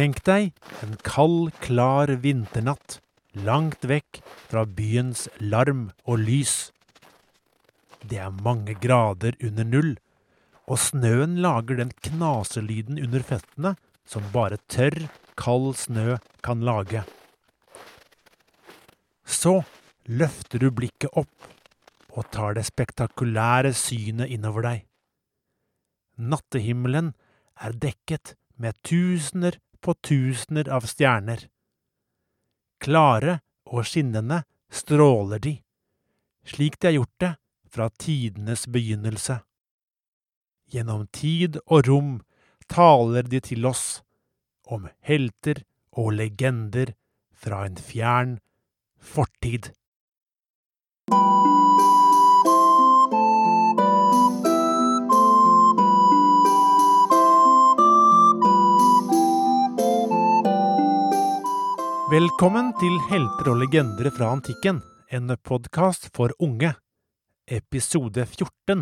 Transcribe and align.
Tenk 0.00 0.22
deg 0.24 0.54
en 0.80 0.94
kald, 1.04 1.50
klar 1.60 2.08
vinternatt 2.22 3.02
langt 3.44 3.82
vekk 3.84 4.22
fra 4.48 4.62
byens 4.64 5.26
larm 5.44 5.90
og 6.08 6.22
lys. 6.24 6.70
Det 8.08 8.16
er 8.16 8.32
mange 8.46 8.78
grader 8.80 9.36
under 9.44 9.68
null, 9.68 9.92
og 10.64 10.80
snøen 10.80 11.36
lager 11.44 11.82
den 11.82 11.92
knaselyden 12.08 12.96
under 12.96 13.28
føttene 13.28 13.74
som 14.08 14.24
bare 14.32 14.56
tørr, 14.72 15.10
kald 15.36 15.74
snø 15.76 16.16
kan 16.40 16.64
lage. 16.64 17.04
Så 19.28 19.58
løfter 20.08 20.64
du 20.64 20.70
blikket 20.72 21.12
opp 21.12 21.52
og 22.16 22.24
tar 22.32 22.56
det 22.56 22.70
spektakulære 22.72 23.76
synet 23.76 24.32
innover 24.32 24.64
deg. 24.64 24.84
Nattehimmelen 26.16 27.12
er 27.60 27.76
dekket 27.76 28.38
med 28.56 28.80
tusener 28.80 29.60
på 29.80 29.94
tusener 30.06 30.68
av 30.68 30.86
stjerner. 30.88 31.46
Klare 32.80 33.40
og 33.68 33.84
skinnende 33.88 34.42
stråler 34.72 35.42
de, 35.42 35.54
slik 36.46 36.78
de 36.80 36.90
har 36.90 36.98
gjort 36.98 37.18
det 37.22 37.32
fra 37.70 37.88
tidenes 37.90 38.66
begynnelse. 38.66 39.40
Gjennom 40.70 41.06
tid 41.12 41.58
og 41.66 41.88
rom 41.88 42.12
taler 42.70 43.26
de 43.26 43.40
til 43.42 43.66
oss 43.66 44.02
om 44.70 44.86
helter 45.02 45.64
og 45.98 46.14
legender 46.14 46.94
fra 47.34 47.64
en 47.66 47.76
fjern 47.76 48.38
fortid. 49.00 49.72
Velkommen 62.10 62.72
til 62.80 62.96
Helter 63.06 63.52
og 63.52 63.60
legender 63.60 64.08
fra 64.10 64.32
antikken, 64.34 64.80
en 65.14 65.30
podkast 65.46 66.08
for 66.10 66.32
unge. 66.42 66.72
Episode 67.46 68.24
14 68.24 68.80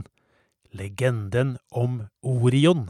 Legenden 0.72 1.50
om 1.68 1.98
Orion. 2.24 2.86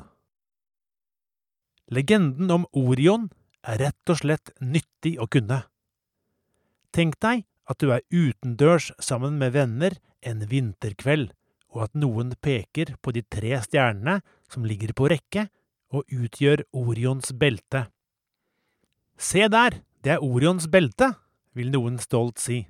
Legenden 1.90 2.52
om 2.54 2.68
Orion 2.70 3.24
er 3.66 3.82
rett 3.82 4.14
og 4.14 4.20
slett 4.20 4.52
nyttig 4.62 5.16
å 5.18 5.26
kunne. 5.26 5.64
Tenk 6.94 7.18
deg 7.18 7.42
at 7.66 7.82
du 7.82 7.90
er 7.96 8.06
utendørs 8.14 8.92
sammen 9.02 9.42
med 9.42 9.56
venner 9.58 9.98
en 10.22 10.46
vinterkveld, 10.46 11.32
og 11.74 11.88
at 11.88 11.98
noen 11.98 12.30
peker 12.38 12.94
på 13.02 13.16
de 13.18 13.26
tre 13.26 13.58
stjernene 13.66 14.20
som 14.46 14.62
ligger 14.62 14.94
på 14.94 15.10
rekke 15.10 15.48
og 15.90 16.06
utgjør 16.06 16.62
Orions 16.70 17.34
belte. 17.34 17.88
Se 19.18 19.42
der, 19.50 19.82
det 20.04 20.14
er 20.14 20.24
Orions 20.24 20.68
belte, 20.70 21.12
vil 21.58 21.72
noen 21.74 21.98
stolt 22.02 22.38
si. 22.42 22.62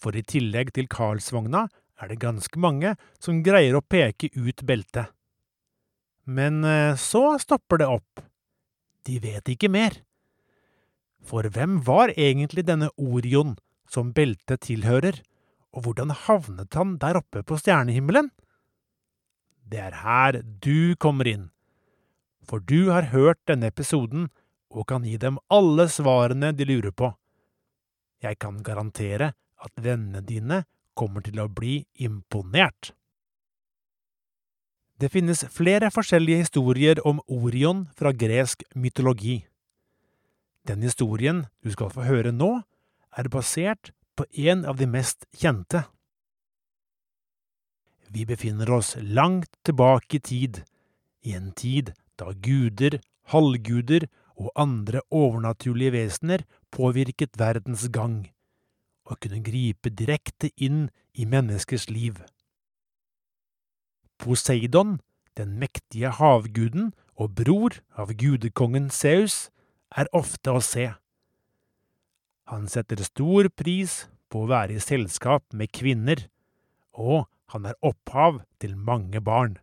For 0.00 0.16
i 0.16 0.24
tillegg 0.26 0.74
til 0.76 0.88
Karlsvogna 0.90 1.66
er 2.02 2.10
det 2.10 2.20
ganske 2.22 2.60
mange 2.60 2.94
som 3.22 3.42
greier 3.46 3.78
å 3.78 3.84
peke 3.84 4.28
ut 4.34 4.64
beltet. 4.66 5.12
Men 6.24 6.64
eh, 6.64 6.96
så 7.00 7.36
stopper 7.40 7.80
det 7.80 7.88
opp. 7.88 8.24
De 9.04 9.18
vet 9.20 9.48
ikke 9.52 9.70
mer. 9.72 10.00
For 11.24 11.48
hvem 11.48 11.80
var 11.84 12.12
egentlig 12.16 12.66
denne 12.68 12.90
Orion 13.00 13.54
som 13.88 14.12
beltet 14.16 14.64
tilhører, 14.68 15.20
og 15.74 15.86
hvordan 15.86 16.12
havnet 16.26 16.76
han 16.76 16.96
der 17.02 17.18
oppe 17.18 17.42
på 17.42 17.58
stjernehimmelen? 17.60 18.30
Det 19.64 19.80
er 19.80 19.96
her 20.04 20.40
du 20.44 20.94
kommer 21.00 21.28
inn, 21.28 21.48
for 22.44 22.60
du 22.60 22.92
har 22.92 23.08
hørt 23.14 23.40
denne 23.48 23.72
episoden 23.72 24.28
og 24.74 24.88
kan 24.90 25.06
gi 25.06 25.16
dem 25.20 25.38
alle 25.54 25.86
svarene 25.88 26.52
de 26.52 26.66
lurer 26.66 26.92
på. 26.92 27.12
Jeg 28.22 28.38
kan 28.42 28.60
garantere 28.66 29.32
at 29.64 29.72
vennene 29.80 30.22
dine 30.24 30.64
kommer 30.98 31.24
til 31.24 31.40
å 31.42 31.48
bli 31.50 31.84
imponert. 32.02 32.92
Det 34.98 35.10
finnes 35.10 35.42
flere 35.50 35.90
forskjellige 35.90 36.44
historier 36.44 37.00
om 37.06 37.20
Orion 37.26 37.88
fra 37.98 38.12
gresk 38.14 38.62
mytologi. 38.78 39.42
Den 40.64 40.84
historien 40.86 41.44
du 41.62 41.72
skal 41.74 41.90
få 41.92 42.06
høre 42.06 42.32
nå, 42.32 42.62
er 43.14 43.30
basert 43.30 43.92
på 44.18 44.26
en 44.46 44.64
av 44.66 44.78
de 44.78 44.86
mest 44.90 45.26
kjente. 45.36 45.84
Vi 48.14 48.24
befinner 48.26 48.70
oss 48.70 48.94
langt 49.00 49.50
tilbake 49.66 50.18
i 50.18 50.22
tid, 50.22 50.62
i 51.26 51.34
en 51.34 51.50
tid 51.52 51.92
da 52.18 52.30
guder, 52.32 53.00
halvguder 53.34 54.06
og 54.34 54.52
andre 54.58 55.00
overnaturlige 55.10 55.94
vesener 55.94 56.44
påvirket 56.74 57.38
verdens 57.38 57.88
gang, 57.92 58.26
og 59.04 59.20
kunne 59.20 59.42
gripe 59.44 59.90
direkte 59.90 60.50
inn 60.56 60.88
i 61.14 61.26
menneskers 61.28 61.88
liv. 61.90 62.18
Poseidon, 64.18 64.98
den 65.36 65.58
mektige 65.58 66.10
havguden 66.18 66.92
og 67.14 67.34
bror 67.38 67.78
av 67.98 68.14
gudekongen 68.18 68.90
Zeus, 68.90 69.50
er 69.94 70.10
ofte 70.12 70.54
å 70.54 70.62
se. 70.64 70.90
Han 72.50 72.66
setter 72.68 73.02
stor 73.06 73.48
pris 73.56 74.04
på 74.30 74.44
å 74.44 74.50
være 74.50 74.76
i 74.76 74.82
selskap 74.82 75.46
med 75.54 75.72
kvinner, 75.72 76.26
og 76.92 77.26
han 77.54 77.68
er 77.70 77.78
opphav 77.84 78.42
til 78.62 78.74
mange 78.76 79.22
barn. 79.22 79.58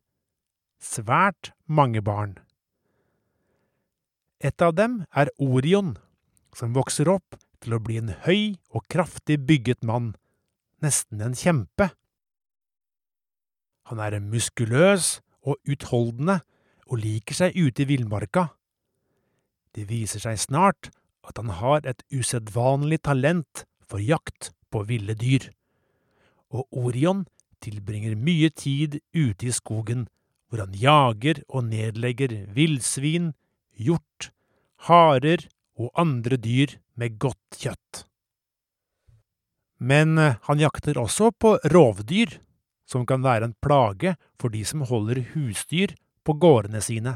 Svært 0.81 1.51
mange 1.67 2.01
barn. 2.01 2.37
Et 4.41 4.63
av 4.65 4.73
dem 4.73 5.03
er 5.13 5.29
Orion, 5.37 5.93
som 6.57 6.73
vokser 6.73 7.09
opp 7.11 7.37
til 7.61 7.75
å 7.75 7.81
bli 7.83 7.99
en 8.01 8.09
høy 8.25 8.57
og 8.73 8.87
kraftig 8.89 9.37
bygget 9.45 9.85
mann, 9.85 10.15
nesten 10.81 11.21
en 11.21 11.35
kjempe. 11.37 11.91
Han 13.91 14.01
er 14.01 14.17
muskuløs 14.17 15.19
og 15.45 15.59
utholdende 15.69 16.39
og 16.89 17.03
liker 17.03 17.37
seg 17.37 17.57
ute 17.59 17.85
i 17.85 17.89
villmarka. 17.91 18.47
Det 19.77 19.85
viser 19.91 20.23
seg 20.23 20.39
snart 20.41 20.89
at 21.27 21.37
han 21.37 21.53
har 21.61 21.85
et 21.85 22.01
usedvanlig 22.09 23.03
talent 23.05 23.65
for 23.85 24.01
jakt 24.01 24.49
på 24.73 24.81
ville 24.89 25.13
dyr, 25.19 25.51
og 26.49 26.65
Orion 26.73 27.27
tilbringer 27.61 28.17
mye 28.17 28.49
tid 28.49 28.97
ute 29.13 29.51
i 29.51 29.53
skogen, 29.53 30.07
hvor 30.49 30.63
han 30.65 30.73
jager 30.75 31.43
og 31.47 31.69
nedlegger 31.69 32.33
villsvin, 32.55 33.31
hjort, 33.77 34.31
harer 34.87 35.47
og 35.79 35.91
andre 35.99 36.37
dyr 36.37 36.77
med 36.99 37.17
godt 37.21 37.59
kjøtt. 37.61 38.05
Men 39.81 40.17
eh, 40.21 40.37
han 40.45 40.61
jakter 40.61 40.99
også 41.01 41.31
på 41.31 41.55
rovdyr, 41.73 42.37
som 42.85 43.05
kan 43.07 43.23
være 43.23 43.49
en 43.49 43.57
plage 43.63 44.15
for 44.39 44.53
de 44.53 44.61
som 44.67 44.83
holder 44.85 45.23
husdyr 45.33 45.95
på 46.27 46.35
gårdene 46.37 46.81
sine. 46.83 47.15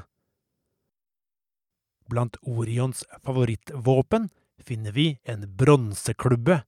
Blant 2.10 2.38
Orions 2.42 3.04
favorittvåpen 3.26 4.30
finner 4.66 4.94
vi 4.96 5.08
en 5.24 5.46
bronseklubbe, 5.58 6.62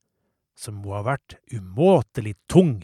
som 0.57 0.81
må 0.81 0.95
ha 0.97 1.03
vært 1.05 1.37
umåtelig 1.53 2.35
tung. 2.49 2.79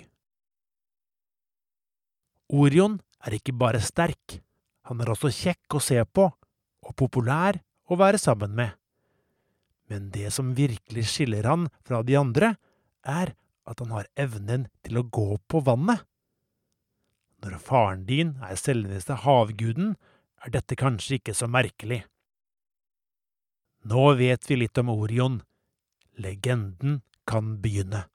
Orion 2.53 3.00
er 3.25 3.38
ikke 3.38 3.56
bare 3.58 3.81
sterk, 3.81 4.40
han 4.86 5.02
er 5.02 5.13
også 5.13 5.31
kjekk 5.34 5.78
å 5.78 5.81
se 5.81 5.97
på 6.06 6.28
og 6.83 6.95
populær 6.99 7.59
å 7.89 7.97
være 8.00 8.19
sammen 8.21 8.53
med. 8.57 8.75
Men 9.91 10.09
det 10.13 10.31
som 10.33 10.53
virkelig 10.57 11.07
skiller 11.12 11.47
han 11.50 11.68
fra 11.85 12.01
de 12.06 12.15
andre, 12.19 12.56
er 13.03 13.33
at 13.68 13.80
han 13.83 13.91
har 13.95 14.09
evnen 14.19 14.68
til 14.83 15.00
å 15.00 15.07
gå 15.07 15.38
på 15.47 15.63
vannet. 15.63 16.03
Når 17.44 17.59
faren 17.59 18.06
din 18.07 18.38
er 18.44 18.59
selveste 18.59 19.19
havguden, 19.25 19.95
er 20.44 20.51
dette 20.56 20.77
kanskje 20.80 21.19
ikke 21.19 21.35
så 21.35 21.50
merkelig. 21.51 22.03
Nå 23.88 24.13
vet 24.19 24.47
vi 24.47 24.62
litt 24.62 24.79
om 24.79 24.91
Orion. 24.94 25.41
Legenden 26.19 27.01
kan 27.27 27.57
begynne. 27.63 28.06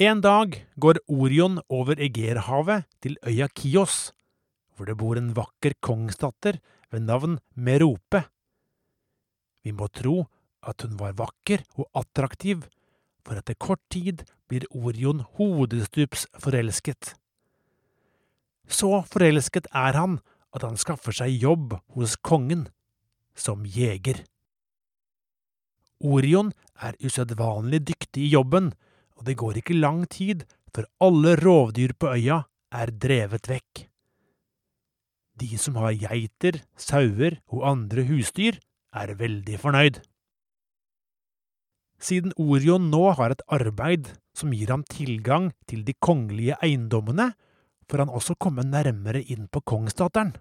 En 0.00 0.20
dag 0.24 0.56
går 0.76 0.98
Orion 1.06 1.60
over 1.70 2.00
Egerhavet 2.02 2.88
til 3.04 3.14
øya 3.22 3.46
Kios, 3.54 4.10
hvor 4.74 4.88
det 4.88 4.98
bor 4.98 5.18
en 5.18 5.32
vakker 5.36 5.76
kongsdatter 5.84 6.58
ved 6.92 7.06
navn 7.06 7.38
Merope. 7.54 8.24
Vi 9.64 9.72
må 9.72 9.88
tro 9.88 10.24
at 10.64 10.84
hun 10.84 10.96
var 11.00 11.16
vakker 11.18 11.64
og 11.78 11.88
attraktiv, 11.96 12.64
for 13.24 13.40
etter 13.40 13.56
kort 13.56 13.82
tid 13.92 14.24
blir 14.50 14.66
Orion 14.70 15.22
hodestups 15.38 16.26
forelsket. 16.40 17.14
Så 18.68 19.04
forelsket 19.12 19.68
er 19.72 19.96
han 19.96 20.18
at 20.54 20.64
han 20.64 20.78
skaffer 20.80 21.14
seg 21.16 21.34
jobb 21.40 21.76
hos 21.96 22.16
kongen, 22.16 22.68
som 23.34 23.64
jeger. 23.66 24.22
Orion 26.04 26.52
er 26.78 26.98
usedvanlig 27.02 27.80
dyktig 27.88 28.26
i 28.26 28.32
jobben, 28.34 28.72
og 29.16 29.26
det 29.26 29.38
går 29.40 29.60
ikke 29.60 29.78
lang 29.78 30.04
tid 30.10 30.44
før 30.74 30.88
alle 31.06 31.34
rovdyr 31.40 31.94
på 31.98 32.12
øya 32.14 32.44
er 32.74 32.92
drevet 32.92 33.48
vekk. 33.50 33.86
De 35.40 35.58
som 35.58 35.76
har 35.82 35.94
geiter, 35.98 36.60
sauer 36.78 37.40
og 37.50 37.64
andre 37.66 38.04
husdyr, 38.08 38.58
er 38.94 39.14
veldig 39.18 39.56
fornøyd. 39.58 39.98
Siden 41.98 42.34
Orion 42.38 42.90
nå 42.92 43.02
har 43.18 43.32
et 43.34 43.42
arbeid 43.50 44.12
som 44.36 44.52
gir 44.54 44.70
ham 44.70 44.84
tilgang 44.90 45.50
til 45.70 45.84
de 45.86 45.94
kongelige 45.94 46.58
eiendommene, 46.62 47.32
får 47.90 48.04
han 48.04 48.12
også 48.12 48.36
komme 48.40 48.64
nærmere 48.66 49.22
inn 49.22 49.48
på 49.52 49.62
kongsdatteren. 49.66 50.34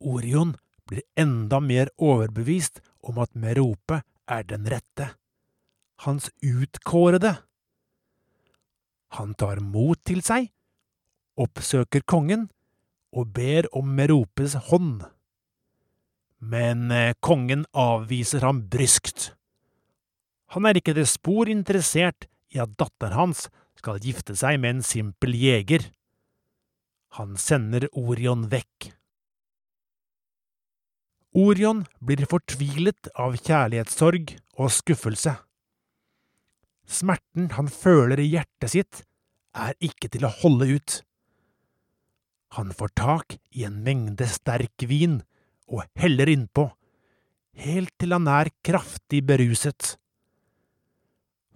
Orion 0.00 0.54
blir 0.88 1.04
enda 1.18 1.60
mer 1.60 1.90
overbevist 1.98 2.80
om 3.02 3.18
at 3.22 3.34
Merope 3.34 4.02
er 4.28 4.44
den 4.48 4.68
rette, 4.70 5.10
hans 6.04 6.30
utkårede. 6.44 7.34
Han 9.18 9.34
tar 9.40 9.60
mot 9.64 10.00
til 10.04 10.22
seg, 10.24 10.50
oppsøker 11.38 12.04
kongen 12.08 12.48
og 13.12 13.32
ber 13.36 13.68
om 13.76 13.94
Meropes 13.96 14.56
hånd. 14.68 15.02
Men 16.38 16.90
eh, 16.94 17.14
kongen 17.24 17.64
avviser 17.72 18.44
ham 18.46 18.66
bryskt. 18.70 19.32
Han 20.54 20.68
er 20.68 20.78
ikke 20.78 20.96
det 20.96 21.08
spor 21.10 21.50
interessert 21.50 22.28
i 22.54 22.60
at 22.62 22.76
datteren 22.80 23.16
hans 23.18 23.48
skal 23.78 24.00
gifte 24.02 24.36
seg 24.38 24.60
med 24.60 24.78
en 24.78 24.86
simpel 24.86 25.34
jeger. 25.36 25.90
Han 27.18 27.36
sender 27.40 27.88
Orion 27.96 28.46
vekk. 28.52 28.92
Orion 31.38 31.84
blir 32.00 32.24
fortvilet 32.28 33.10
av 33.14 33.36
kjærlighetssorg 33.36 34.32
og 34.58 34.72
skuffelse. 34.72 35.34
Smerten 36.88 37.52
han 37.52 37.68
føler 37.68 38.20
i 38.22 38.30
hjertet 38.32 38.72
sitt, 38.72 39.02
er 39.52 39.76
ikke 39.84 40.08
til 40.12 40.24
å 40.24 40.32
holde 40.40 40.70
ut. 40.72 41.02
Han 42.56 42.72
får 42.72 42.94
tak 42.96 43.36
i 43.50 43.64
en 43.68 43.82
mengde 43.84 44.26
sterk 44.30 44.86
vin 44.88 45.20
og 45.68 45.84
heller 46.00 46.30
innpå, 46.32 46.64
helt 47.58 47.92
til 48.00 48.14
han 48.14 48.28
er 48.30 48.50
kraftig 48.64 49.20
beruset. 49.28 49.96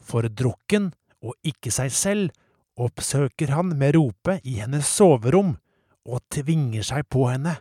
Fordrukken 0.02 0.90
og 1.22 1.36
ikke 1.46 1.72
seg 1.72 1.92
selv 1.94 2.32
oppsøker 2.82 3.52
han 3.54 3.74
med 3.78 3.96
rope 3.96 4.38
i 4.48 4.58
hennes 4.60 4.88
soverom 4.88 5.54
og 6.08 6.22
tvinger 6.32 6.84
seg 6.86 7.06
på 7.12 7.28
henne. 7.30 7.56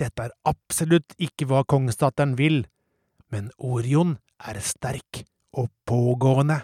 Dette 0.00 0.26
er 0.26 0.34
absolutt 0.48 1.14
ikke 1.22 1.46
hva 1.48 1.62
kongsdatteren 1.68 2.34
vil, 2.38 2.64
men 3.30 3.52
Orion 3.56 4.16
er 4.42 4.58
sterk 4.64 5.22
og 5.54 5.70
pågående. 5.86 6.58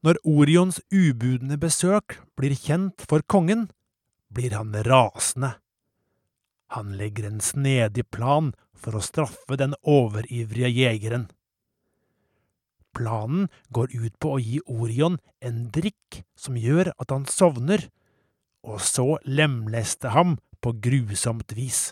Når 0.00 0.16
Orions 0.24 0.78
ubudne 0.88 1.58
besøk 1.60 2.16
blir 2.38 2.54
kjent 2.56 3.02
for 3.08 3.20
kongen, 3.28 3.66
blir 4.32 4.54
han 4.56 4.72
rasende. 4.86 5.58
Han 6.72 6.94
legger 6.96 7.26
en 7.28 7.42
snedig 7.44 8.06
plan 8.14 8.54
for 8.72 8.96
å 8.96 9.04
straffe 9.04 9.58
den 9.60 9.74
overivrige 9.84 10.70
jegeren. 10.72 11.28
Planen 12.96 13.48
går 13.68 13.92
ut 13.92 14.16
på 14.22 14.34
å 14.34 14.40
gi 14.40 14.60
Orion 14.64 15.18
en 15.44 15.66
drikk 15.74 16.22
som 16.38 16.56
gjør 16.56 16.94
at 16.96 17.12
han 17.12 17.28
sovner, 17.28 17.84
og 18.64 18.80
så 18.80 19.18
lemleste 19.28 20.14
ham 20.16 20.38
på 20.64 20.74
grusomt 20.80 21.52
vis. 21.56 21.90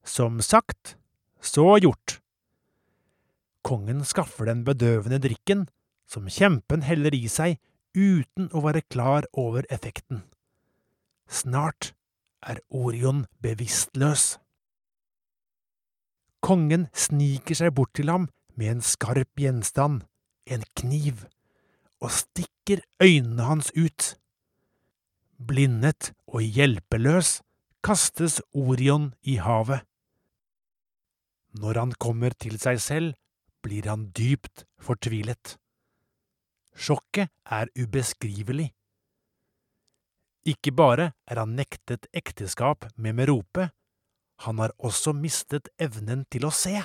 Som 0.00 0.40
sagt, 0.40 0.96
så 1.44 1.76
gjort. 1.82 2.18
Kongen 3.68 4.00
skaffer 4.08 4.48
den 4.48 4.64
bedøvende 4.64 5.20
drikken, 5.20 5.68
som 6.08 6.28
kjempen 6.32 6.82
heller 6.86 7.14
i 7.14 7.28
seg 7.28 7.58
uten 7.96 8.48
å 8.56 8.62
være 8.64 8.84
klar 8.88 9.28
over 9.36 9.66
effekten. 9.72 10.24
Snart 11.28 11.92
er 12.40 12.60
Orion 12.72 13.26
bevisstløs. 13.44 14.38
Kongen 16.44 16.86
sniker 16.94 17.58
seg 17.58 17.74
bort 17.76 17.92
til 17.98 18.12
ham 18.12 18.28
med 18.56 18.76
en 18.76 18.84
skarp 18.84 19.40
gjenstand, 19.40 20.06
en 20.48 20.64
kniv, 20.78 21.26
og 22.00 22.14
stikker 22.14 22.80
øynene 23.02 23.44
hans 23.50 23.70
ut. 23.76 24.14
Blindet 25.38 26.12
og 26.26 26.42
hjelpeløs 26.42 27.40
kastes 27.84 28.40
Orion 28.54 29.12
i 29.22 29.38
havet. 29.42 29.84
Når 31.58 31.78
han 31.80 31.92
kommer 31.98 32.34
til 32.34 32.58
seg 32.60 32.80
selv, 32.82 33.14
blir 33.62 33.88
han 33.90 34.10
dypt 34.14 34.64
fortvilet. 34.78 35.56
Sjokket 36.78 37.32
er 37.44 37.70
ubeskrivelig. 37.74 38.70
Ikke 40.48 40.72
bare 40.72 41.10
er 41.28 41.40
han 41.42 41.56
nektet 41.58 42.06
ekteskap 42.16 42.86
med 42.96 43.18
Merope, 43.18 43.70
han 44.46 44.60
har 44.62 44.70
også 44.78 45.12
mistet 45.18 45.66
evnen 45.82 46.22
til 46.30 46.46
å 46.46 46.52
se. 46.54 46.76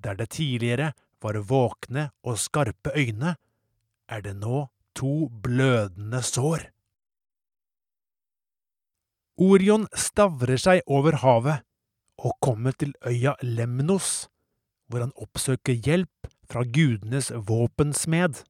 Der 0.00 0.16
det 0.16 0.30
tidligere 0.38 0.94
var 1.20 1.36
våkne 1.44 2.08
og 2.24 2.38
skarpe 2.40 2.94
øyne, 2.96 3.36
er 4.08 4.24
det 4.24 4.36
nå 4.40 4.64
to 4.96 5.28
blødende 5.28 6.22
sår. 6.24 6.70
Orion 9.36 9.84
stavrer 9.92 10.56
seg 10.56 10.80
over 10.88 11.18
havet 11.20 11.66
og 12.24 12.32
kommer 12.40 12.72
til 12.72 12.94
øya 13.04 13.34
Lemnos, 13.44 14.30
hvor 14.88 15.04
han 15.04 15.12
oppsøker 15.20 15.76
hjelp 15.76 16.30
fra 16.48 16.64
gudenes 16.64 17.30
våpensmed. 17.30 18.42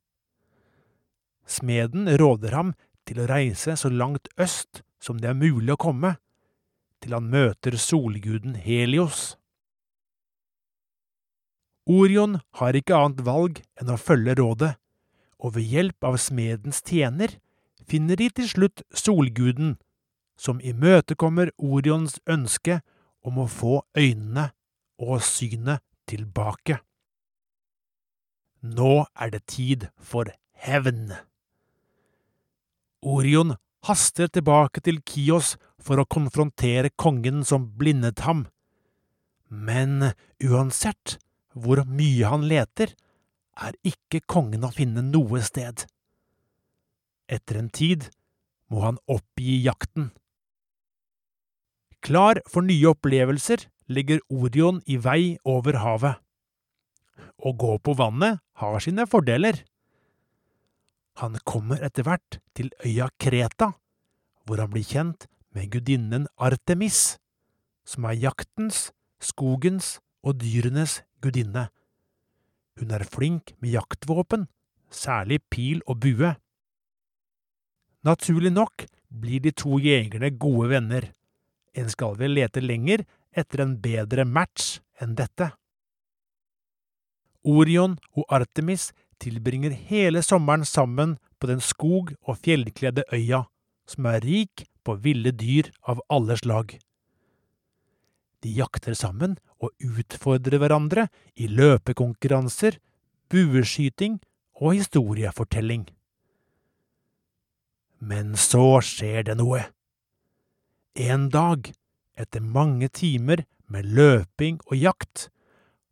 Smeden 1.47 2.11
råder 2.19 2.55
ham 2.57 2.75
til 3.07 3.23
å 3.23 3.29
reise 3.31 3.77
så 3.79 3.91
langt 3.93 4.29
øst 4.41 4.83
som 5.03 5.21
det 5.23 5.31
er 5.31 5.39
mulig 5.39 5.75
å 5.75 5.81
komme, 5.81 6.17
til 7.03 7.15
han 7.15 7.29
møter 7.31 7.77
solguden 7.79 8.57
Helios. 8.59 9.37
Orion 11.87 12.41
har 12.59 12.75
ikke 12.75 12.99
annet 12.99 13.23
valg 13.27 13.61
enn 13.79 13.93
å 13.95 14.01
følge 14.01 14.35
rådet, 14.41 14.73
og 15.39 15.55
ved 15.55 15.69
hjelp 15.71 16.07
av 16.09 16.17
smedens 16.19 16.81
tjener 16.83 17.37
finner 17.87 18.19
de 18.19 18.31
til 18.35 18.49
slutt 18.51 18.83
solguden, 18.91 19.77
som 20.37 20.59
imøtekommer 20.61 21.53
Orions 21.63 22.19
ønske 22.27 22.81
om 23.23 23.39
å 23.39 23.47
få 23.47 23.79
øynene 23.97 24.51
og 24.99 25.23
synet 25.25 25.85
tilbake. 26.11 26.81
Nå 28.63 29.07
er 29.15 29.31
det 29.33 29.45
tid 29.51 29.89
for 29.99 30.31
hevn. 30.67 31.13
Orion 33.07 33.55
haster 33.87 34.31
tilbake 34.33 34.83
til 34.83 35.03
Kios 35.07 35.55
for 35.79 36.01
å 36.01 36.09
konfrontere 36.09 36.91
kongen 36.99 37.45
som 37.47 37.69
blindet 37.79 38.25
ham. 38.27 38.47
Men 39.49 40.13
uansett 40.43 41.19
hvor 41.55 41.85
mye 41.87 42.29
han 42.29 42.47
leter, 42.51 42.93
er 43.57 43.77
ikke 43.87 44.21
kongen 44.29 44.67
å 44.67 44.73
finne 44.75 45.05
noe 45.07 45.41
sted. 45.45 45.87
Etter 47.27 47.61
en 47.63 47.71
tid 47.73 48.11
må 48.69 48.83
han 48.85 48.99
oppgi 49.09 49.63
jakten. 49.65 50.11
Klar 52.05 52.43
for 52.51 52.67
nye 52.67 52.93
opplevelser 52.93 53.65
ligger 53.89 54.21
Orion 54.29 54.83
i 54.87 54.99
vei 55.01 55.39
over 55.47 55.81
havet. 55.81 56.21
Å 57.37 57.53
gå 57.53 57.77
på 57.79 57.95
vannet 57.99 58.41
har 58.61 58.79
sine 58.83 59.07
fordeler. 59.09 59.63
Han 61.21 61.39
kommer 61.49 61.81
etter 61.85 62.05
hvert 62.05 62.41
til 62.57 62.73
øya 62.85 63.09
Kreta, 63.21 63.73
hvor 64.45 64.61
han 64.61 64.73
blir 64.73 64.85
kjent 64.85 65.29
med 65.57 65.71
gudinnen 65.73 66.27
Artemis, 66.37 67.17
som 67.89 68.05
er 68.09 68.19
jaktens, 68.21 68.91
skogens 69.23 69.97
og 70.27 70.41
dyrenes 70.43 71.01
gudinne. 71.25 71.69
Hun 72.77 72.93
er 72.93 73.07
flink 73.09 73.55
med 73.63 73.73
jaktvåpen, 73.79 74.49
særlig 74.93 75.41
pil 75.51 75.81
og 75.87 76.03
bue. 76.05 76.35
Naturlig 78.05 78.53
nok 78.53 78.85
blir 79.09 79.41
de 79.41 79.55
to 79.57 79.81
jegerne 79.81 80.35
gode 80.37 80.69
venner. 80.75 81.09
En 81.73 81.89
skal 81.93 82.19
vel 82.21 82.37
lete 82.37 82.61
lenger 82.61 83.07
etter 83.37 83.65
en 83.65 83.79
bedre 83.81 84.27
match 84.29 84.77
enn 85.01 85.17
dette. 85.17 85.51
Orion 87.47 87.97
og 88.17 88.27
Artemis 88.29 88.91
tilbringer 89.23 89.73
hele 89.89 90.23
sommeren 90.23 90.67
sammen 90.67 91.17
på 91.41 91.49
den 91.51 91.63
skog- 91.63 92.15
og 92.27 92.41
fjellkledde 92.43 93.07
øya, 93.13 93.45
som 93.87 94.07
er 94.11 94.25
rik 94.25 94.67
på 94.85 94.97
ville 95.03 95.33
dyr 95.33 95.71
av 95.89 96.03
alle 96.11 96.37
slag. 96.37 96.77
De 98.43 98.53
jakter 98.53 98.95
sammen 98.95 99.39
og 99.63 99.73
utfordrer 99.81 100.61
hverandre 100.61 101.07
i 101.35 101.49
løpekonkurranser, 101.49 102.77
bueskyting 103.33 104.21
og 104.61 104.77
historiefortelling. 104.77 105.87
Men 107.99 108.37
så 108.37 108.79
skjer 108.85 109.25
det 109.27 109.39
noe. 109.41 109.65
En 110.97 111.29
dag, 111.33 111.73
etter 112.17 112.45
mange 112.45 112.89
timer 112.93 113.43
med 113.73 113.89
løping 113.97 114.61
og 114.69 114.77
jakt, 114.79 115.29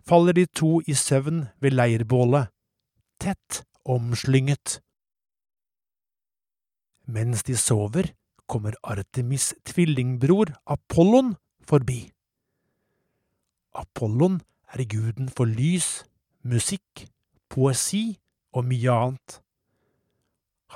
faller 0.05 0.37
de 0.37 0.47
to 0.47 0.81
i 0.87 0.95
søvn 0.95 1.47
ved 1.61 1.77
leirbålet, 1.77 2.51
tett 3.21 3.65
omslynget. 3.85 4.81
Mens 7.07 7.43
de 7.45 7.57
sover, 7.57 8.13
kommer 8.47 8.77
Artemis' 8.85 9.55
tvillingbror 9.65 10.53
Apollon 10.67 11.35
forbi. 11.65 12.11
Apollon 13.75 14.41
er 14.75 14.85
guden 14.85 15.29
for 15.29 15.49
lys, 15.49 16.05
musikk, 16.45 17.07
poesi 17.49 18.19
og 18.53 18.67
mye 18.69 18.93
annet. 18.93 19.41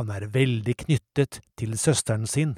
Han 0.00 0.10
er 0.14 0.30
veldig 0.32 0.76
knyttet 0.84 1.40
til 1.58 1.76
søsteren 1.78 2.26
sin. 2.26 2.56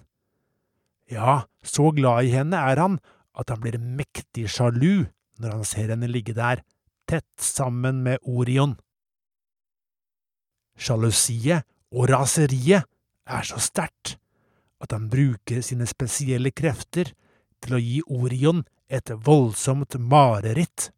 Ja, 1.11 1.47
så 1.63 1.91
glad 1.91 2.29
i 2.29 2.35
henne 2.35 2.57
er 2.57 2.79
han 2.79 2.99
at 3.35 3.51
han 3.51 3.63
blir 3.63 3.79
mektig 3.81 4.47
sjalu 4.53 5.09
når 5.41 5.57
han 5.57 5.67
ser 5.67 5.93
henne 5.95 6.11
ligge 6.11 6.35
der, 6.37 6.63
tett 7.09 7.43
sammen 7.43 8.03
med 8.05 8.21
Orion. 8.29 8.77
Sjalusiet 10.81 11.67
og 11.91 12.09
raseriet 12.13 12.87
er 13.31 13.47
så 13.47 13.59
sterkt 13.61 14.17
at 14.81 14.95
han 14.95 15.11
bruker 15.13 15.61
sine 15.65 15.89
spesielle 15.89 16.53
krefter 16.57 17.13
til 17.61 17.77
å 17.77 17.83
gi 17.83 17.99
Orion 18.09 18.63
et 18.89 19.13
voldsomt 19.27 19.97
mareritt. 20.01 20.89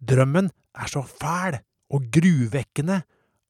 Drømmen 0.00 0.48
er 0.76 0.92
så 0.92 1.02
fæl 1.06 1.58
og 1.92 2.08
gruvekkende 2.12 3.02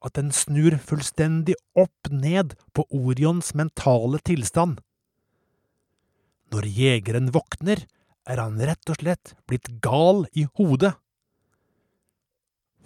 at 0.06 0.16
den 0.18 0.32
snur 0.34 0.76
fullstendig 0.82 1.56
opp 1.78 2.10
ned 2.12 2.54
på 2.76 2.84
Orions 2.94 3.54
mentale 3.58 4.20
tilstand. 4.26 4.80
Når 6.52 6.68
jegeren 6.70 7.32
våkner, 7.34 7.82
er 8.26 8.42
han 8.42 8.58
rett 8.58 8.90
og 8.90 8.98
slett 9.00 9.34
blitt 9.46 9.68
gal 9.84 10.24
i 10.34 10.46
hodet. 10.58 10.94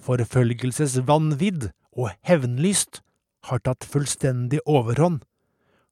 Forfølgelsesvanvidd 0.00 1.70
og 1.97 2.12
hevnlyst 2.26 3.00
har 3.49 3.62
tatt 3.64 3.87
fullstendig 3.88 4.61
overhånd, 4.68 5.23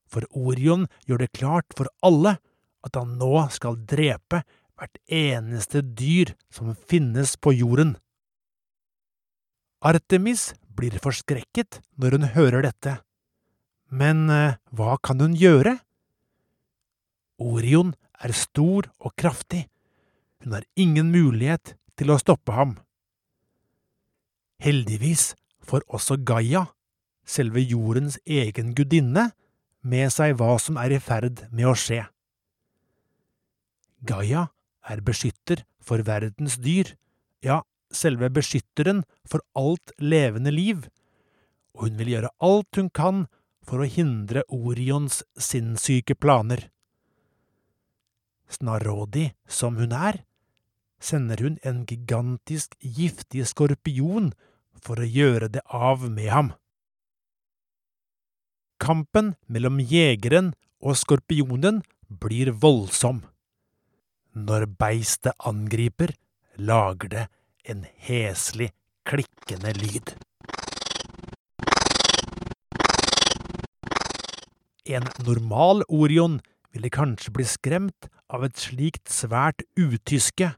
for 0.09 0.25
Orion 0.37 0.87
gjør 1.09 1.25
det 1.25 1.35
klart 1.37 1.75
for 1.77 1.91
alle 2.05 2.39
at 2.87 2.97
han 2.97 3.17
nå 3.21 3.49
skal 3.53 3.77
drepe 3.89 4.43
hvert 4.79 5.01
eneste 5.11 5.83
dyr 5.83 6.33
som 6.55 6.73
finnes 6.89 7.35
på 7.37 7.53
jorden. 7.57 7.97
Artemis 9.85 10.53
blir 10.79 10.97
forskrekket 11.03 11.81
når 11.99 12.17
hun 12.17 12.29
hører 12.35 12.65
dette, 12.67 12.99
men 13.91 14.29
eh, 14.31 14.59
hva 14.75 14.97
kan 15.03 15.21
hun 15.23 15.35
gjøre? 15.39 15.79
Orion 17.39 17.95
er 18.25 18.35
stor 18.35 18.89
og 18.99 19.15
kraftig, 19.19 19.67
hun 20.43 20.55
har 20.57 20.67
ingen 20.79 21.11
mulighet 21.15 21.75
til 21.99 22.13
å 22.13 22.19
stoppe 22.21 22.55
ham. 22.55 22.77
Heldigvis 24.63 25.33
får 25.67 25.85
også 25.87 26.19
Gaia, 26.27 26.67
selve 27.29 27.63
jordens 27.63 28.19
egen 28.27 28.75
gudinne, 28.75 29.31
med 29.83 30.11
seg 30.11 30.35
hva 30.39 30.57
som 30.61 30.79
er 30.81 30.97
i 30.97 31.01
ferd 31.03 31.45
med 31.55 31.69
å 31.71 31.75
skje. 31.79 32.03
Gaia 34.07 34.49
er 34.89 35.03
beskytter 35.05 35.63
for 35.83 36.03
verdens 36.07 36.59
dyr, 36.63 36.95
ja, 37.45 37.63
selve 37.95 38.29
beskytteren 38.35 39.05
for 39.29 39.43
alt 39.59 39.95
levende 39.99 40.53
liv, 40.55 40.89
og 41.75 41.87
hun 41.87 42.01
vil 42.01 42.15
gjøre 42.17 42.35
alt 42.43 42.81
hun 42.81 42.91
kan 42.91 43.27
for 43.69 43.85
å 43.85 43.89
hindre 43.89 44.45
Orions 44.49 45.23
sinnssyke 45.39 46.17
planer. 46.19 46.69
Snarrådig 48.49 49.33
som 49.49 49.77
hun 49.77 49.93
er, 49.93 50.23
sender 51.01 51.41
hun 51.45 51.59
en 51.63 51.85
gigantisk 51.87 52.75
giftig 52.81 53.47
skorpion 53.47 54.33
for 54.83 55.01
å 55.01 55.07
gjøre 55.07 55.51
det 55.53 55.63
av 55.69 56.07
med 56.11 56.33
ham. 56.33 56.53
Kampen 58.79 59.35
mellom 59.51 59.81
jegeren 59.83 60.53
og 60.79 60.97
skorpionen 60.99 61.83
blir 62.09 62.53
voldsom. 62.55 63.25
Når 64.39 64.69
beistet 64.79 65.35
angriper, 65.51 66.15
lager 66.57 67.11
det 67.11 67.25
en 67.69 67.85
heslig, 68.07 68.71
klikkende 69.09 69.75
lyd. 69.77 70.15
En 74.89 75.05
normal 75.27 75.83
Orion 75.89 76.39
ville 76.75 76.91
kanskje 76.93 77.33
bli 77.35 77.47
skremt 77.49 78.09
av 78.29 78.45
et 78.47 78.59
slikt 78.61 79.09
svært 79.13 79.65
utyske, 79.79 80.53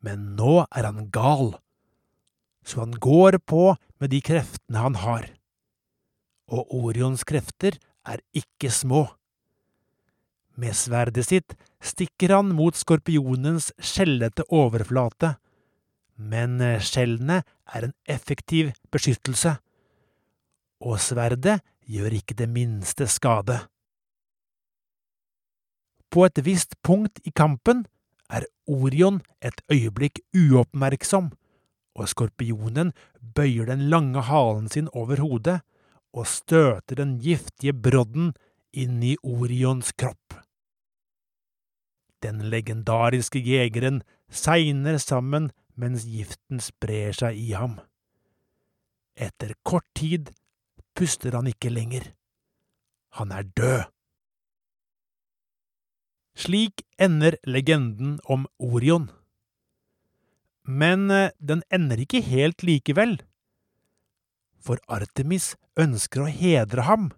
men 0.00 0.32
nå 0.38 0.64
er 0.72 0.88
han 0.88 1.10
gal, 1.12 1.54
så 2.64 2.84
han 2.84 2.96
går 2.96 3.40
på 3.44 3.74
med 4.00 4.12
de 4.14 4.20
kreftene 4.24 4.84
han 4.84 4.98
har. 5.02 5.28
Og 6.50 6.72
Orions 6.74 7.24
krefter 7.28 7.76
er 8.08 8.22
ikke 8.36 8.72
små. 8.72 9.06
Med 10.60 10.76
sverdet 10.76 11.26
sitt 11.28 11.54
stikker 11.84 12.34
han 12.34 12.52
mot 12.56 12.76
skorpionens 12.76 13.70
skjellete 13.78 14.44
overflate, 14.52 15.34
men 16.20 16.58
skjellene 16.84 17.40
er 17.72 17.86
en 17.86 17.94
effektiv 18.08 18.74
beskyttelse, 18.92 19.54
og 20.80 21.00
sverdet 21.00 21.60
gjør 21.88 22.16
ikke 22.20 22.36
det 22.36 22.48
minste 22.48 23.08
skade. 23.08 23.60
På 26.10 26.26
et 26.26 26.40
visst 26.42 26.74
punkt 26.82 27.20
i 27.24 27.30
kampen 27.30 27.84
er 28.30 28.46
Orion 28.66 29.20
et 29.42 29.62
øyeblikk 29.70 30.20
uoppmerksom, 30.34 31.30
og 31.94 32.08
skorpionen 32.10 32.92
bøyer 33.34 33.66
den 33.70 33.88
lange 33.90 34.22
halen 34.26 34.68
sin 34.70 34.88
over 34.94 35.22
hodet 35.22 35.60
og 36.12 36.26
støter 36.26 36.98
den 36.98 37.18
giftige 37.22 37.74
brodden 37.74 38.32
inn 38.72 39.02
i 39.02 39.16
Orions 39.22 39.92
kropp. 39.92 40.34
Den 42.22 42.42
legendariske 42.52 43.40
jegeren 43.40 44.02
segner 44.28 44.98
sammen 45.00 45.50
mens 45.80 46.04
giften 46.04 46.60
sprer 46.60 47.14
seg 47.16 47.38
i 47.38 47.54
ham. 47.56 47.78
Etter 49.16 49.54
kort 49.64 49.86
tid 49.96 50.32
puster 50.96 51.34
han 51.38 51.48
ikke 51.50 51.72
lenger. 51.72 52.12
Han 53.16 53.32
er 53.32 53.48
død. 53.56 53.88
Slik 56.36 56.84
ender 56.98 57.36
legenden 57.44 58.18
om 58.24 58.46
Orion. 58.58 59.10
Men 60.64 61.10
eh, 61.10 61.32
den 61.38 61.62
ender 61.72 62.00
ikke 62.00 62.22
helt 62.22 62.62
likevel. 62.62 63.18
For 64.60 64.78
Artemis 64.88 65.54
ønsker 65.80 66.26
å 66.26 66.30
hedre 66.30 66.84
ham. 66.86 67.10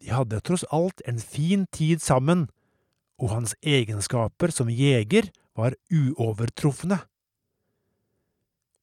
De 0.00 0.12
hadde 0.12 0.42
tross 0.44 0.66
alt 0.70 1.00
en 1.08 1.18
fin 1.18 1.64
tid 1.72 2.02
sammen, 2.04 2.46
og 3.16 3.32
hans 3.32 3.54
egenskaper 3.64 4.52
som 4.52 4.68
jeger 4.68 5.30
var 5.56 5.74
uovertrufne. 5.88 7.00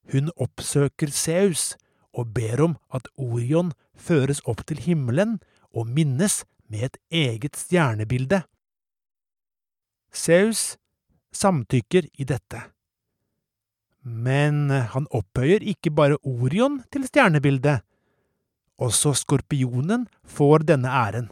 Hun 0.10 0.32
oppsøker 0.36 1.13
Zeus 1.13 1.75
og 2.13 2.34
ber 2.34 2.62
om 2.65 2.74
at 2.94 3.08
Orion 3.15 3.72
føres 3.94 4.42
opp 4.50 4.65
til 4.68 4.82
himmelen 4.82 5.38
og 5.72 5.88
minnes 5.88 6.42
med 6.68 6.89
et 6.89 6.98
eget 7.24 7.58
stjernebilde. 7.58 8.42
Zeus 10.13 10.77
samtykker 11.34 12.08
i 12.13 12.25
dette. 12.29 12.62
Men 14.03 14.70
han 14.70 15.08
opphøyer 15.15 15.63
ikke 15.63 15.93
bare 15.96 16.20
Orion 16.27 16.82
til 16.91 17.08
stjernebildet. 17.08 17.82
Også 18.77 19.13
skorpionen 19.15 20.08
får 20.27 20.65
denne 20.67 20.91
æren. 20.91 21.32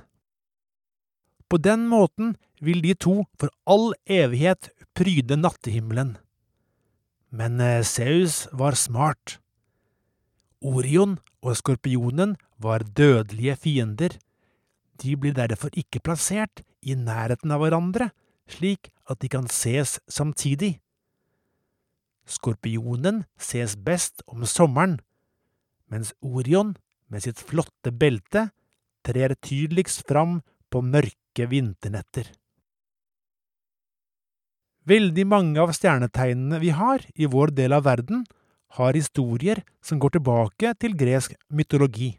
På 1.51 1.59
den 1.59 1.87
måten 1.91 2.35
vil 2.63 2.79
de 2.83 2.93
to 2.95 3.25
for 3.39 3.51
all 3.67 3.91
evighet 4.07 4.71
pryde 4.95 5.35
nattehimmelen. 5.35 6.15
Men 7.31 7.59
Zeus 7.83 8.47
var 8.51 8.77
smart. 8.79 9.39
Orion 10.61 11.17
og 11.41 11.57
skorpionen 11.57 12.37
var 12.61 12.85
dødelige 12.85 13.55
fiender. 13.55 14.15
De 15.01 15.15
blir 15.17 15.33
derfor 15.33 15.73
ikke 15.73 16.03
plassert 16.03 16.61
i 16.81 16.95
nærheten 16.95 17.51
av 17.51 17.63
hverandre, 17.63 18.11
slik 18.49 18.91
at 19.09 19.19
de 19.21 19.29
kan 19.31 19.47
ses 19.51 19.99
samtidig. 20.07 20.79
Skorpionen 22.25 23.25
ses 23.39 23.75
best 23.75 24.23
om 24.27 24.45
sommeren, 24.45 24.99
mens 25.91 26.13
Orion 26.21 26.75
med 27.11 27.25
sitt 27.25 27.41
flotte 27.41 27.91
belte 27.91 28.49
trer 29.03 29.35
tydeligst 29.35 30.05
fram 30.07 30.39
på 30.71 30.83
mørke 30.85 31.47
vinternetter. 31.51 32.29
Veldig 34.87 35.25
mange 35.29 35.61
av 35.61 35.73
stjernetegnene 35.77 36.57
vi 36.61 36.71
har 36.73 37.03
i 37.13 37.27
vår 37.29 37.53
del 37.57 37.75
av 37.75 37.85
verden, 37.85 38.23
har 38.79 38.95
historier 38.95 39.59
som 39.83 39.99
går 39.99 40.15
tilbake 40.15 40.71
til 40.79 40.95
gresk 40.97 41.35
mytologi. 41.51 42.13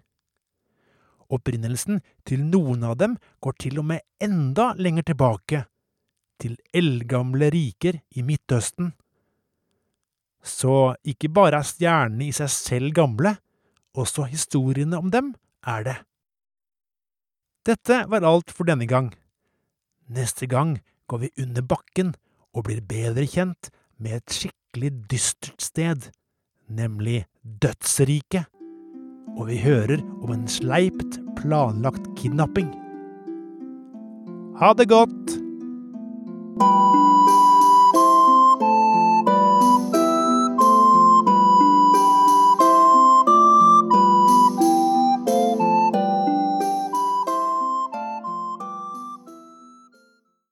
Opprinnelsen 1.32 2.02
til 2.28 2.44
noen 2.44 2.84
av 2.84 2.98
dem 3.00 3.16
går 3.40 3.56
til 3.64 3.80
og 3.80 3.88
med 3.88 4.04
enda 4.20 4.72
lenger 4.76 5.08
tilbake, 5.08 5.64
til 6.42 6.58
eldgamle 6.74 7.50
riker 7.54 8.00
i 8.18 8.24
Midtøsten. 8.26 8.92
Så 10.42 10.94
ikke 11.06 11.30
bare 11.30 11.60
er 11.62 11.66
stjernene 11.66 12.28
i 12.28 12.34
seg 12.34 12.50
selv 12.50 12.94
gamle, 12.96 13.36
også 13.94 14.26
historiene 14.26 14.98
om 14.98 15.12
dem 15.12 15.34
er 15.68 15.84
det. 15.86 15.98
Dette 17.62 18.00
var 18.10 18.26
alt 18.26 18.50
for 18.50 18.66
denne 18.66 18.88
gang. 18.90 19.12
Neste 20.10 20.48
gang 20.50 20.80
går 21.06 21.22
vi 21.22 21.30
under 21.44 21.62
bakken 21.62 22.14
og 22.52 22.66
blir 22.66 22.82
bedre 22.82 23.26
kjent 23.28 23.70
med 24.02 24.18
et 24.18 24.34
skikkelig 24.34 24.90
dystert 25.12 25.62
sted, 25.62 26.10
nemlig 26.66 27.22
Dødsriket. 27.42 28.48
Og 29.38 29.46
vi 29.48 29.60
hører 29.62 30.02
om 30.20 30.34
en 30.34 30.48
sleipt 30.50 31.20
planlagt 31.38 32.10
kidnapping. 32.18 32.68
Ha 34.60 34.74
det 34.76 34.90
godt! 34.90 35.41
you 36.60 37.11